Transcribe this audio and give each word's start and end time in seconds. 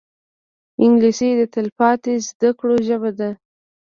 انګلیسي 0.83 1.29
د 1.39 1.41
تلپاتې 1.55 2.13
زده 2.27 2.49
کړو 2.59 2.75
ژبه 2.87 3.11
ده 3.19 3.29